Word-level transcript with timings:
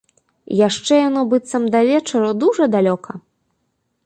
Яшчэ 0.67 0.93
яно 1.09 1.21
быццам 1.33 1.69
да 1.75 1.79
вечару 1.91 2.33
дужа 2.45 2.63
далёка. 2.79 3.11